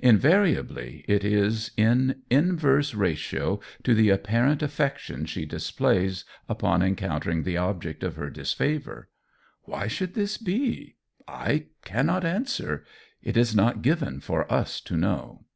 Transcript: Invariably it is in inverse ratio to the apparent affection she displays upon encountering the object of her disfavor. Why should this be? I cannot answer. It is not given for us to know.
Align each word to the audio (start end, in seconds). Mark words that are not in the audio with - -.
Invariably 0.00 1.04
it 1.08 1.24
is 1.24 1.72
in 1.76 2.22
inverse 2.30 2.94
ratio 2.94 3.58
to 3.82 3.96
the 3.96 4.10
apparent 4.10 4.62
affection 4.62 5.24
she 5.26 5.44
displays 5.44 6.24
upon 6.48 6.82
encountering 6.84 7.42
the 7.42 7.56
object 7.56 8.04
of 8.04 8.14
her 8.14 8.30
disfavor. 8.30 9.08
Why 9.64 9.88
should 9.88 10.14
this 10.14 10.38
be? 10.38 10.94
I 11.26 11.64
cannot 11.84 12.24
answer. 12.24 12.84
It 13.24 13.36
is 13.36 13.56
not 13.56 13.82
given 13.82 14.20
for 14.20 14.44
us 14.52 14.80
to 14.82 14.96
know. 14.96 15.46